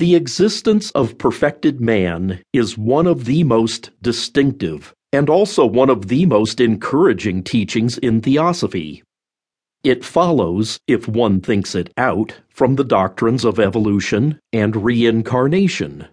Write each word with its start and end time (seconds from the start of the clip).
The 0.00 0.14
existence 0.14 0.90
of 0.92 1.18
perfected 1.18 1.78
man 1.78 2.40
is 2.54 2.78
one 2.78 3.06
of 3.06 3.26
the 3.26 3.44
most 3.44 3.90
distinctive 4.00 4.94
and 5.12 5.28
also 5.28 5.66
one 5.66 5.90
of 5.90 6.08
the 6.08 6.24
most 6.24 6.58
encouraging 6.58 7.42
teachings 7.42 7.98
in 7.98 8.22
theosophy. 8.22 9.02
It 9.84 10.02
follows, 10.02 10.80
if 10.86 11.06
one 11.06 11.42
thinks 11.42 11.74
it 11.74 11.92
out, 11.98 12.40
from 12.48 12.76
the 12.76 12.82
doctrines 12.82 13.44
of 13.44 13.60
evolution 13.60 14.40
and 14.54 14.74
reincarnation. 14.74 16.08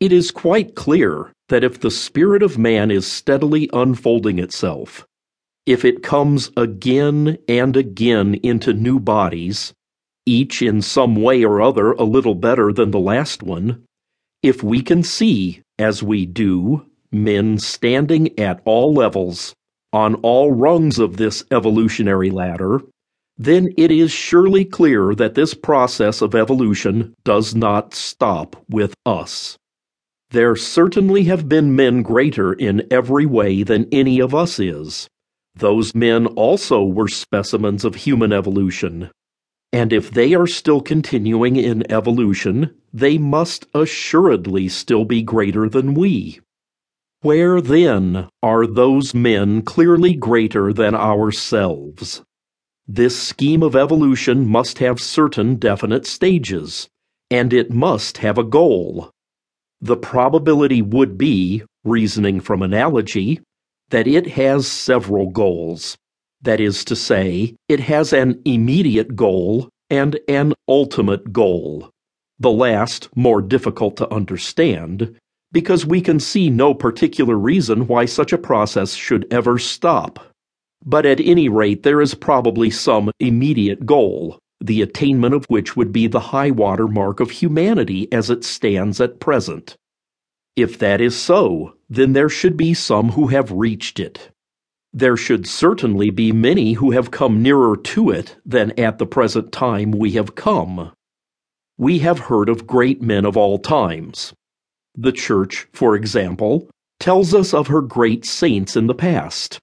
It 0.00 0.12
is 0.12 0.32
quite 0.32 0.74
clear 0.74 1.30
that 1.50 1.62
if 1.62 1.78
the 1.78 1.92
spirit 1.92 2.42
of 2.42 2.58
man 2.58 2.90
is 2.90 3.06
steadily 3.06 3.70
unfolding 3.72 4.40
itself, 4.40 5.06
if 5.66 5.84
it 5.84 6.02
comes 6.02 6.50
again 6.56 7.38
and 7.46 7.76
again 7.76 8.34
into 8.42 8.72
new 8.72 8.98
bodies, 8.98 9.72
each 10.26 10.62
in 10.62 10.82
some 10.82 11.16
way 11.16 11.44
or 11.44 11.60
other 11.60 11.92
a 11.92 12.04
little 12.04 12.34
better 12.34 12.72
than 12.72 12.90
the 12.90 12.98
last 12.98 13.42
one, 13.42 13.84
if 14.42 14.62
we 14.62 14.82
can 14.82 15.02
see, 15.02 15.62
as 15.78 16.02
we 16.02 16.26
do, 16.26 16.84
men 17.10 17.58
standing 17.58 18.38
at 18.38 18.60
all 18.64 18.92
levels, 18.92 19.54
on 19.92 20.16
all 20.16 20.52
rungs 20.52 20.98
of 20.98 21.16
this 21.16 21.44
evolutionary 21.50 22.30
ladder, 22.30 22.82
then 23.36 23.72
it 23.76 23.90
is 23.90 24.12
surely 24.12 24.64
clear 24.64 25.14
that 25.14 25.34
this 25.34 25.54
process 25.54 26.20
of 26.20 26.34
evolution 26.34 27.14
does 27.24 27.54
not 27.54 27.94
stop 27.94 28.56
with 28.68 28.94
us. 29.06 29.56
There 30.30 30.56
certainly 30.56 31.24
have 31.24 31.48
been 31.48 31.76
men 31.76 32.02
greater 32.02 32.52
in 32.52 32.86
every 32.90 33.26
way 33.26 33.62
than 33.62 33.88
any 33.92 34.20
of 34.20 34.34
us 34.34 34.58
is. 34.58 35.08
Those 35.54 35.94
men 35.94 36.26
also 36.26 36.84
were 36.84 37.08
specimens 37.08 37.84
of 37.84 37.94
human 37.94 38.32
evolution. 38.32 39.10
And 39.74 39.92
if 39.92 40.12
they 40.12 40.34
are 40.34 40.46
still 40.46 40.80
continuing 40.80 41.56
in 41.56 41.90
evolution, 41.90 42.70
they 42.92 43.18
must 43.18 43.66
assuredly 43.74 44.68
still 44.68 45.04
be 45.04 45.20
greater 45.20 45.68
than 45.68 45.94
we. 45.94 46.38
Where 47.22 47.60
then 47.60 48.28
are 48.40 48.68
those 48.68 49.14
men 49.14 49.62
clearly 49.62 50.14
greater 50.14 50.72
than 50.72 50.94
ourselves? 50.94 52.22
This 52.86 53.20
scheme 53.20 53.64
of 53.64 53.74
evolution 53.74 54.46
must 54.46 54.78
have 54.78 55.00
certain 55.00 55.56
definite 55.56 56.06
stages, 56.06 56.88
and 57.28 57.52
it 57.52 57.72
must 57.72 58.18
have 58.18 58.38
a 58.38 58.44
goal. 58.44 59.10
The 59.80 59.96
probability 59.96 60.82
would 60.82 61.18
be, 61.18 61.64
reasoning 61.82 62.38
from 62.38 62.62
analogy, 62.62 63.40
that 63.88 64.06
it 64.06 64.28
has 64.38 64.68
several 64.68 65.30
goals. 65.30 65.96
That 66.42 66.60
is 66.60 66.84
to 66.84 66.94
say, 66.94 67.56
it 67.70 67.80
has 67.80 68.12
an 68.12 68.42
immediate 68.44 69.16
goal 69.16 69.70
and 69.90 70.18
an 70.28 70.54
ultimate 70.68 71.32
goal. 71.32 71.90
The 72.38 72.50
last 72.50 73.08
more 73.16 73.40
difficult 73.40 73.96
to 73.98 74.12
understand, 74.12 75.16
because 75.52 75.86
we 75.86 76.00
can 76.00 76.18
see 76.18 76.50
no 76.50 76.74
particular 76.74 77.36
reason 77.36 77.86
why 77.86 78.06
such 78.06 78.32
a 78.32 78.38
process 78.38 78.94
should 78.94 79.26
ever 79.32 79.58
stop. 79.58 80.18
But 80.84 81.06
at 81.06 81.20
any 81.20 81.48
rate, 81.48 81.82
there 81.82 82.00
is 82.00 82.14
probably 82.14 82.70
some 82.70 83.10
immediate 83.20 83.86
goal, 83.86 84.38
the 84.60 84.82
attainment 84.82 85.34
of 85.34 85.46
which 85.46 85.76
would 85.76 85.92
be 85.92 86.06
the 86.06 86.20
high 86.20 86.50
water 86.50 86.88
mark 86.88 87.20
of 87.20 87.30
humanity 87.30 88.12
as 88.12 88.30
it 88.30 88.44
stands 88.44 89.00
at 89.00 89.20
present. 89.20 89.76
If 90.56 90.78
that 90.78 91.00
is 91.00 91.16
so, 91.16 91.74
then 91.88 92.12
there 92.12 92.28
should 92.28 92.56
be 92.56 92.74
some 92.74 93.10
who 93.10 93.28
have 93.28 93.50
reached 93.50 93.98
it. 94.00 94.30
There 94.96 95.16
should 95.16 95.48
certainly 95.48 96.10
be 96.10 96.30
many 96.30 96.74
who 96.74 96.92
have 96.92 97.10
come 97.10 97.42
nearer 97.42 97.76
to 97.76 98.10
it 98.10 98.36
than 98.46 98.78
at 98.78 98.98
the 98.98 99.06
present 99.06 99.50
time 99.50 99.90
we 99.90 100.12
have 100.12 100.36
come. 100.36 100.92
We 101.76 101.98
have 101.98 102.20
heard 102.20 102.48
of 102.48 102.68
great 102.68 103.02
men 103.02 103.26
of 103.26 103.36
all 103.36 103.58
times, 103.58 104.32
the 104.96 105.10
Church, 105.10 105.66
for 105.72 105.96
example, 105.96 106.70
tells 107.00 107.34
us 107.34 107.52
of 107.52 107.66
her 107.66 107.80
great 107.80 108.24
saints 108.24 108.76
in 108.76 108.86
the 108.86 108.94
past. 108.94 109.58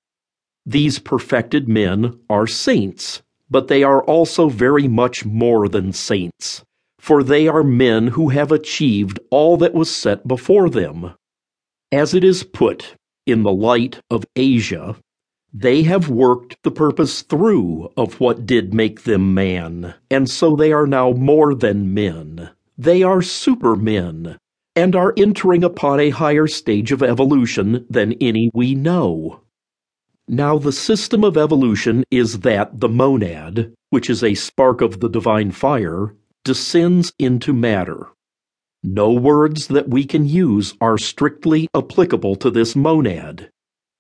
These 0.66 1.00
perfected 1.00 1.70
men 1.70 2.20
are 2.30 2.46
saints, 2.46 3.22
but 3.50 3.70
they 3.70 3.84
are 3.84 4.04
also 4.04 4.50
very 4.50 4.90
much 4.90 5.24
more 5.24 5.70
than 5.70 5.94
saints, 5.94 6.62
for 7.00 7.24
they 7.24 7.48
are 7.48 7.64
men 7.64 8.08
who 8.08 8.30
have 8.30 8.52
achieved 8.52 9.18
all 9.30 9.56
that 9.58 9.74
was 9.74 9.90
set 9.90 10.28
before 10.28 10.70
them. 10.70 11.14
As 11.90 12.14
it 12.14 12.26
is 12.26 12.44
put, 12.44 12.96
in 13.26 13.44
the 13.44 13.54
light 13.54 14.02
of 14.10 14.26
Asia, 14.36 14.98
they 15.54 15.84
have 15.84 16.10
worked 16.10 16.58
the 16.64 16.72
purpose 16.72 17.24
through 17.24 17.90
of 17.98 18.20
what 18.20 18.46
did 18.46 18.74
make 18.74 19.04
them 19.04 19.34
man, 19.34 19.94
and 20.10 20.30
so 20.30 20.56
they 20.56 20.72
are 20.72 20.88
now 20.88 21.12
more 21.12 21.54
than 21.54 21.94
men. 21.94 22.50
They 22.78 23.04
are 23.04 23.22
supermen, 23.22 24.38
and 24.76 24.96
are 24.96 25.14
entering 25.18 25.64
upon 25.64 26.00
a 26.00 26.10
higher 26.10 26.48
stage 26.48 26.92
of 26.92 27.04
evolution 27.04 27.86
than 27.90 28.14
any 28.22 28.50
we 28.54 28.76
know. 28.76 29.42
Now, 30.28 30.58
the 30.58 30.72
system 30.72 31.26
of 31.26 31.36
evolution 31.36 32.06
is 32.10 32.40
that 32.40 32.80
the 32.80 32.88
monad, 32.88 33.74
which 33.90 34.10
is 34.10 34.24
a 34.24 34.36
spark 34.36 34.80
of 34.80 35.02
the 35.02 35.10
divine 35.10 35.52
fire, 35.52 36.16
descends 36.46 37.12
into 37.20 37.52
matter. 37.52 38.08
No 38.84 39.12
words 39.12 39.68
that 39.68 39.90
we 39.90 40.06
can 40.06 40.26
use 40.26 40.74
are 40.80 40.98
strictly 40.98 41.68
applicable 41.76 42.38
to 42.38 42.50
this 42.50 42.76
monad. 42.76 43.52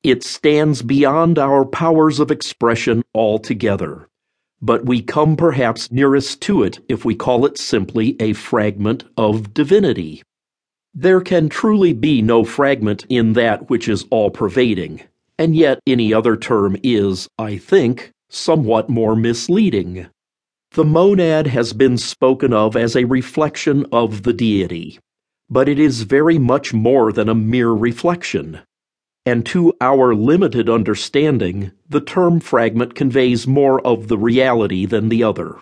It 0.03 0.23
stands 0.23 0.81
beyond 0.81 1.37
our 1.37 1.63
powers 1.63 2.19
of 2.19 2.31
expression 2.31 3.03
altogether, 3.13 4.07
but 4.59 4.83
we 4.83 4.99
come 5.01 5.37
perhaps 5.37 5.91
nearest 5.91 6.41
to 6.41 6.63
it 6.63 6.79
if 6.89 7.05
we 7.05 7.13
call 7.13 7.45
it 7.45 7.59
simply 7.59 8.15
a 8.19 8.33
fragment 8.33 9.03
of 9.15 9.53
divinity. 9.53 10.23
There 10.93 11.21
can 11.21 11.49
truly 11.49 11.93
be 11.93 12.23
no 12.23 12.43
fragment 12.43 13.05
in 13.09 13.33
that 13.33 13.69
which 13.69 13.87
is 13.87 14.05
all 14.09 14.31
pervading, 14.31 15.03
and 15.37 15.55
yet 15.55 15.79
any 15.85 16.11
other 16.11 16.35
term 16.35 16.77
is, 16.81 17.27
I 17.37 17.57
think, 17.57 18.11
somewhat 18.27 18.89
more 18.89 19.15
misleading. 19.15 20.07
The 20.71 20.83
monad 20.83 21.45
has 21.45 21.73
been 21.73 21.99
spoken 21.99 22.53
of 22.53 22.75
as 22.75 22.95
a 22.95 23.05
reflection 23.05 23.85
of 23.91 24.23
the 24.23 24.33
deity, 24.33 24.99
but 25.47 25.69
it 25.69 25.77
is 25.77 26.01
very 26.01 26.39
much 26.39 26.73
more 26.73 27.11
than 27.11 27.29
a 27.29 27.35
mere 27.35 27.71
reflection. 27.71 28.61
And 29.25 29.45
to 29.47 29.73
our 29.79 30.15
limited 30.15 30.67
understanding, 30.67 31.71
the 31.87 32.01
term 32.01 32.39
fragment 32.39 32.95
conveys 32.95 33.45
more 33.45 33.79
of 33.85 34.07
the 34.07 34.17
reality 34.17 34.85
than 34.85 35.09
the 35.09 35.23
other. 35.23 35.57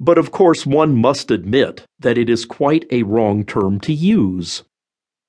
But 0.00 0.16
of 0.16 0.30
course, 0.30 0.64
one 0.64 0.96
must 0.96 1.30
admit 1.30 1.84
that 1.98 2.16
it 2.16 2.30
is 2.30 2.46
quite 2.46 2.86
a 2.90 3.02
wrong 3.02 3.44
term 3.44 3.80
to 3.80 3.92
use. 3.92 4.64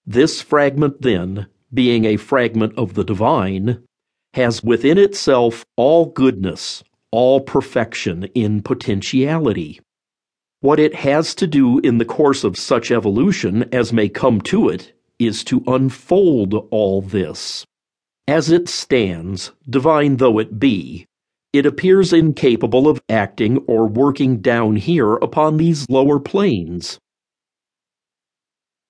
This 0.05 0.41
fragment, 0.41 1.01
then, 1.01 1.47
being 1.73 2.05
a 2.05 2.15
fragment 2.15 2.73
of 2.77 2.93
the 2.93 3.03
divine, 3.03 3.83
has 4.33 4.63
within 4.63 4.97
itself 4.97 5.65
all 5.75 6.05
goodness, 6.05 6.83
all 7.11 7.41
perfection 7.41 8.25
in 8.33 8.61
potentiality. 8.61 9.81
What 10.61 10.79
it 10.79 10.95
has 10.95 11.35
to 11.35 11.47
do 11.47 11.79
in 11.79 11.97
the 11.97 12.05
course 12.05 12.43
of 12.43 12.57
such 12.57 12.91
evolution 12.91 13.67
as 13.73 13.91
may 13.91 14.07
come 14.07 14.39
to 14.41 14.69
it 14.69 14.93
is 15.19 15.43
to 15.45 15.63
unfold 15.67 16.53
all 16.71 17.01
this. 17.01 17.65
As 18.27 18.51
it 18.51 18.67
stands, 18.67 19.51
divine 19.69 20.17
though 20.17 20.39
it 20.39 20.59
be, 20.59 21.05
it 21.53 21.65
appears 21.65 22.11
incapable 22.13 22.87
of 22.87 23.01
acting 23.09 23.57
or 23.67 23.87
working 23.87 24.41
down 24.41 24.75
here 24.75 25.13
upon 25.15 25.57
these 25.57 25.89
lower 25.89 26.19
planes. 26.19 26.99